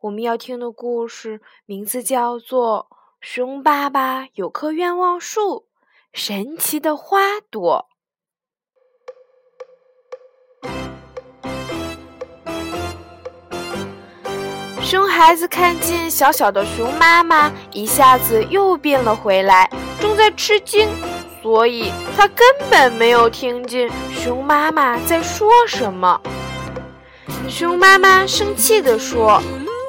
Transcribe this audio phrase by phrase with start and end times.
[0.00, 2.88] 我们要听的故事名字叫做
[3.20, 5.40] 《熊爸爸有棵愿望树》。
[6.14, 7.18] 神奇的花
[7.50, 7.86] 朵。
[14.80, 20.88] 熊孩子看见小小的熊妈妈，一下子又变了回来，正在吃惊，
[21.42, 26.18] 所以他根本没有听见熊妈妈在说什么。
[27.50, 29.42] 熊妈妈生气地说：“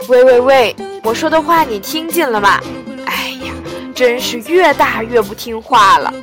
[0.08, 2.60] 喂喂喂，我说的话你听见了吗？”
[3.06, 3.54] 哎呀
[3.94, 6.14] 真是越大越不听话了。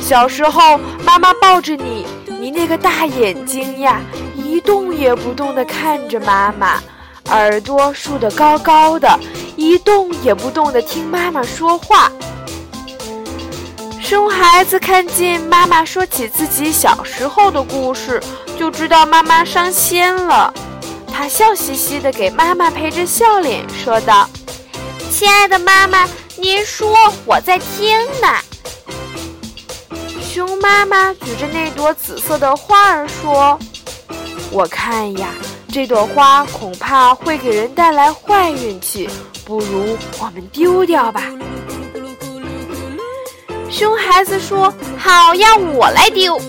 [0.00, 4.00] 小时候，妈妈抱着你，你那个大眼睛呀，
[4.34, 6.80] 一动也不动地看着妈妈，
[7.30, 9.18] 耳朵竖得高高的，
[9.56, 12.10] 一动也不动地听妈妈说话。
[14.00, 18.22] 熊孩子看见妈妈说起自己小时候的故事，
[18.58, 20.54] 就知道妈妈伤心了。
[21.18, 24.30] 他笑嘻嘻的给妈妈陪着笑脸说道
[25.10, 28.28] ：“亲爱的妈妈。”您说我在听呢。
[30.22, 33.58] 熊妈妈举着那朵紫色的花儿说
[34.52, 35.30] ：“我看呀，
[35.72, 39.10] 这朵花恐怕会给人带来坏运气，
[39.44, 41.24] 不如我们丢掉吧。
[43.68, 46.40] ”熊孩子说：“好呀，我来丢。”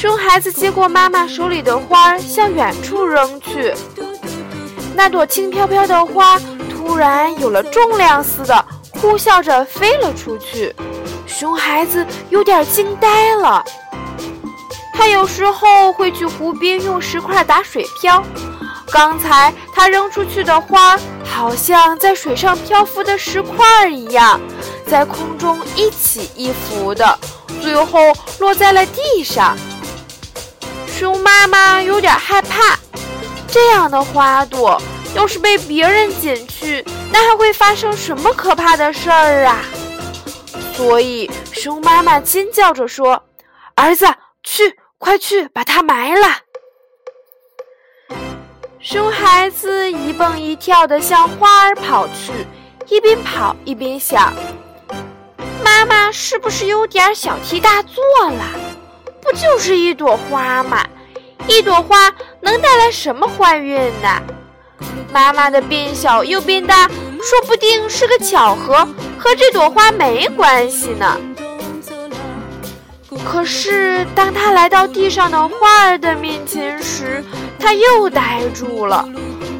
[0.00, 3.74] 熊孩子接过妈妈手里的花，向远处扔去。
[4.94, 6.40] 那朵轻飘飘的花。
[6.70, 10.74] 突然有了重量似的，呼啸着飞了出去。
[11.26, 13.62] 熊孩子有点惊呆了。
[14.94, 18.24] 他有时候会去湖边用石块打水漂。
[18.90, 24.40] 刚才他扔出去的花，好像在水上漂浮的石块一样，
[24.86, 27.18] 在空中一起一伏的，
[27.60, 28.00] 最后
[28.38, 29.54] 落在了地上。
[31.00, 32.78] 熊妈妈有点害怕，
[33.48, 34.78] 这样的花朵。
[35.14, 39.64] 要是被别人捡去，那还会发生什么可怕的事儿啊？
[40.74, 43.24] 所以熊妈妈尖叫着说
[43.76, 44.06] ：“儿子，
[44.42, 46.28] 去，快去把它埋了！”
[48.78, 52.30] 熊孩子一蹦一跳地向花儿跑去，
[52.88, 54.34] 一边跑一边想
[55.64, 58.44] ：“妈妈是不是有点小题大做了？
[59.22, 60.84] 不就是一朵花吗？
[61.46, 64.20] 一朵花能带来什么坏运呢？”
[65.12, 66.86] 妈妈的变小又变大，
[67.20, 68.86] 说不定是个巧合，
[69.18, 71.18] 和这朵花没关系呢。
[73.24, 77.22] 可是，当他来到地上的花儿的面前时，
[77.58, 79.06] 他又呆住了。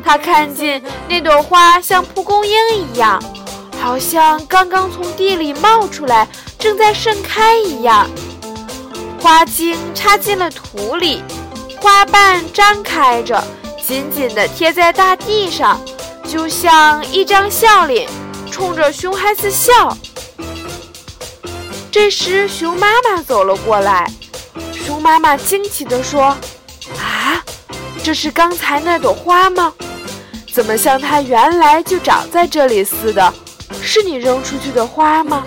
[0.04, 3.22] 他看见那朵花像蒲公英一样，
[3.80, 6.26] 好像刚刚从地里冒出来，
[6.58, 8.08] 正在盛开一样。
[9.20, 11.22] 花茎插进了土里，
[11.80, 13.42] 花瓣张开着。
[13.86, 15.80] 紧紧地贴在大地上，
[16.26, 18.08] 就像一张笑脸，
[18.50, 19.96] 冲着熊孩子笑。
[21.90, 24.10] 这时，熊妈妈走了过来。
[24.72, 26.36] 熊妈妈惊奇地说
[26.96, 27.44] ：“啊，
[28.02, 29.72] 这是刚才那朵花吗？
[30.52, 33.34] 怎么像它原来就长在这里似的？
[33.82, 35.44] 是你扔出去的花吗？”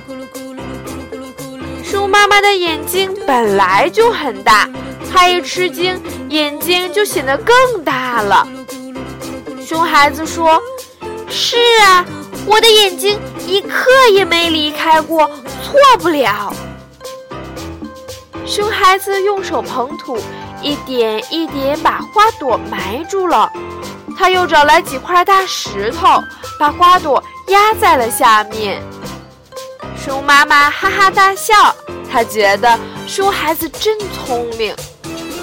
[2.14, 4.70] 妈妈的眼睛本来就很大。
[5.12, 8.48] 她一吃惊，眼睛就显得更大了。
[9.66, 10.62] 熊孩子说
[11.28, 12.06] ：“是啊，
[12.46, 15.28] 我的眼睛一刻也没离开过，
[15.64, 16.54] 错不了。”
[18.46, 20.20] 熊孩子用手捧土，
[20.62, 23.52] 一点一点把花朵埋住了。
[24.16, 26.22] 他又找来几块大石头，
[26.60, 28.84] 把花朵压在了下面。
[29.98, 31.74] 熊妈妈哈哈大笑，
[32.14, 34.72] 他觉得熊孩子真聪明。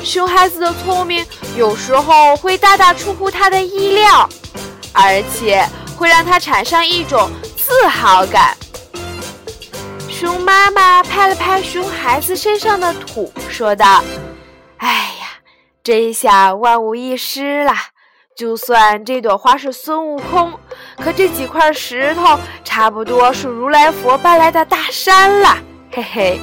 [0.05, 1.27] 熊孩子的聪明
[1.57, 4.29] 有时候会大大出乎他的意料，
[4.93, 5.69] 而且
[5.99, 8.57] 会让他产生一种自豪感。
[10.09, 14.05] 熊妈妈拍了拍熊孩子身上的土，说道
[14.79, 14.89] ：“哎
[15.21, 15.27] 呀，
[15.83, 17.73] 这下万无一失了。
[18.37, 20.53] 就算这朵花是孙悟空，
[20.99, 25.59] 可这几块石头差不多是如来佛搬来的大山了。”
[25.93, 26.41] 嘿嘿。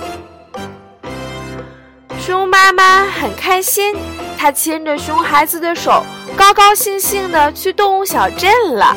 [2.20, 3.96] 熊妈妈很开心，
[4.38, 6.04] 她牵着熊孩子的手，
[6.36, 8.96] 高高兴兴地去动物小镇了。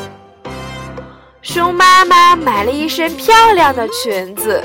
[1.41, 4.61] 熊妈妈买了一身漂亮的裙子，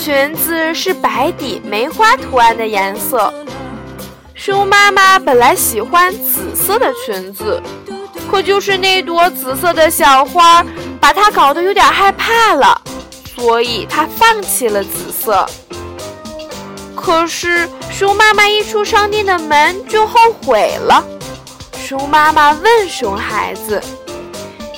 [0.00, 3.34] 裙子是白底梅花图案的颜色。
[4.36, 7.60] 熊妈妈本来喜欢紫色的裙子，
[8.30, 10.64] 可就是那朵紫色的小花
[11.00, 12.80] 把她搞得有点害怕了，
[13.34, 15.46] 所以她放弃了紫色。
[16.94, 21.04] 可是熊妈妈一出商店的门就后悔了。
[21.86, 23.82] 熊妈妈问熊孩子：“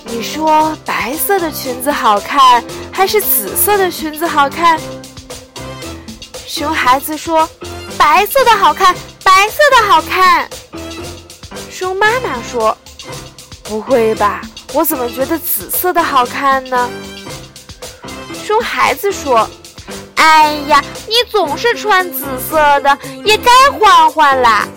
[0.06, 4.80] 你说白色的裙子好看，还是紫色的裙子好看？”
[6.46, 7.48] 熊孩子说
[7.98, 10.50] ：“白色的好看。”白色的好看，
[11.70, 12.76] 熊妈妈说
[13.62, 14.42] ：“不会吧，
[14.74, 16.90] 我怎么觉得紫色的好看呢？”
[18.44, 19.48] 熊孩子说
[20.20, 24.68] ：“哎呀，你总是穿紫色的，也该换换啦。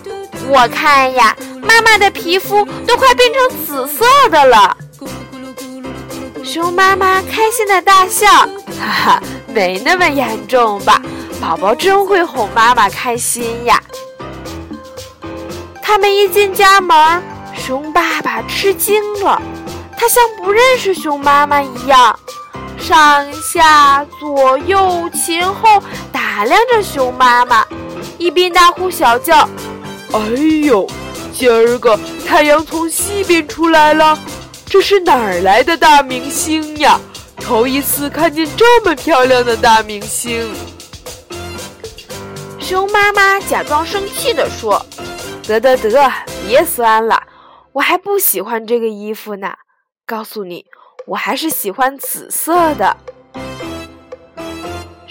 [0.48, 4.74] 我看呀，妈妈的皮肤都快变成紫色的了。”
[6.42, 8.26] 熊妈妈开心的大笑
[8.80, 11.00] ：“哈哈，没那么严重吧？
[11.40, 13.78] 宝宝真会哄妈妈开心呀。”
[15.82, 17.22] 他们一进家门，
[17.54, 19.40] 熊爸爸吃惊了。
[19.96, 22.18] 他像不认识熊妈妈一样，
[22.78, 25.80] 上下左右前后
[26.10, 27.64] 打量着熊妈妈，
[28.18, 29.48] 一边大呼小叫
[30.10, 30.18] ：“哎
[30.64, 30.84] 呦，
[31.32, 31.96] 今儿个
[32.26, 34.18] 太阳从西边出来了，
[34.66, 37.00] 这是哪儿来的大明星呀？
[37.36, 40.52] 头一次看见这么漂亮的大明星。”
[42.58, 44.84] 熊妈妈假装生气地说。
[45.46, 46.12] 得得得，
[46.48, 47.22] 别酸了，
[47.70, 49.52] 我还不喜欢这个衣服呢。
[50.04, 50.64] 告诉你，
[51.06, 52.96] 我还是喜欢紫色的。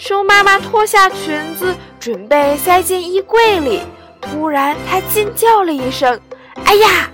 [0.06, 3.82] 熊妈妈脱下裙子，准备塞进衣柜里，
[4.20, 6.20] 突然她惊叫了一声
[6.66, 7.10] ：“哎呀！”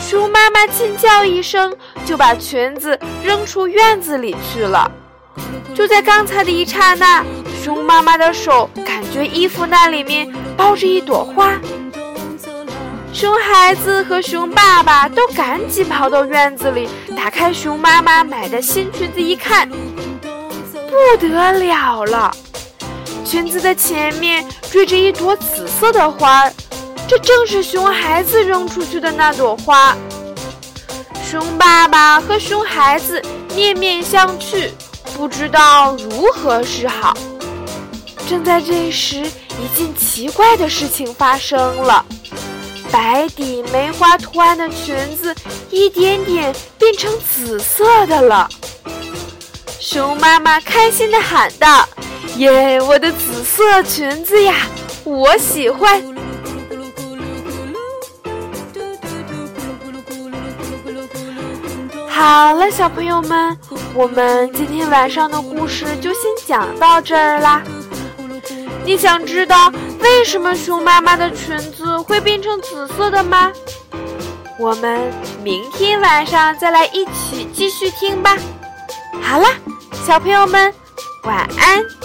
[0.00, 1.74] 熊妈妈惊叫一声，
[2.04, 4.88] 就把裙子扔出院子里去了。
[5.74, 7.24] 就在刚才的一刹那，
[7.60, 10.32] 熊妈妈的手感觉衣服那里面。
[10.56, 11.58] 包着一朵花，
[13.12, 19.68] 熊孩子和熊爸爸都赶紧跑到院子里，打开熊妈妈买的新裙子一看，
[20.96, 22.34] 不得了了！
[23.22, 26.52] 裙子的前面缀着一朵紫色的花儿，
[27.06, 29.94] 这正是熊孩子扔出去的那朵花。
[31.22, 33.20] 熊爸爸和熊孩子
[33.54, 34.70] 面面相觑，
[35.16, 37.14] 不知道如何是好。
[38.26, 42.04] 正在这时，一件奇怪的事情发生了：
[42.90, 45.34] 白底梅花图案的裙子
[45.70, 48.48] 一点点变成紫色的了。
[49.88, 51.88] 熊妈妈开心地喊道
[52.38, 54.66] ：“耶，我的紫色裙子呀，
[55.04, 56.02] 我喜欢！”
[62.10, 63.56] 好了，小朋友们，
[63.94, 67.62] 我们今天晚上的故事就先讲到这儿啦。
[68.84, 73.52] 你想知道为什么熊妈妈的裙子会变成紫色的吗？
[74.58, 75.12] 我们
[75.44, 78.36] 明天晚上再来一起继续听吧。
[79.22, 79.46] 好了，
[80.06, 80.72] 小朋友们，
[81.24, 81.95] 晚安。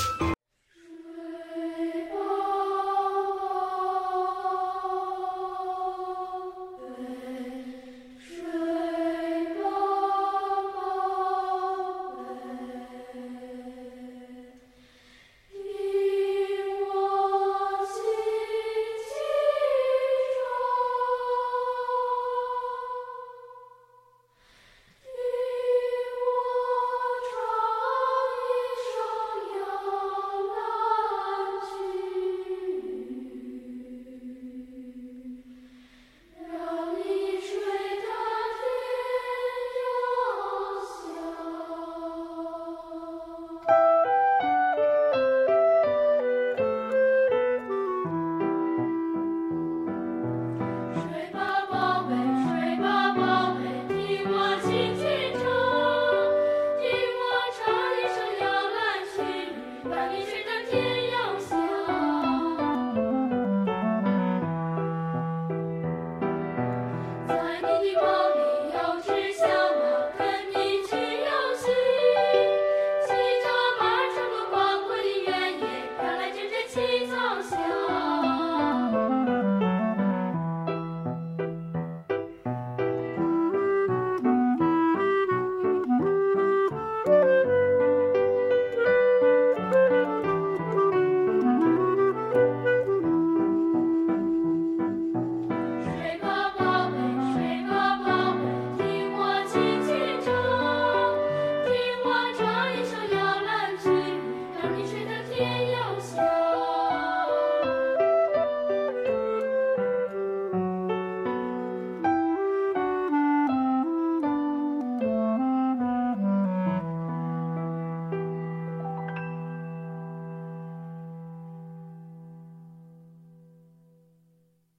[105.60, 106.51] 越要强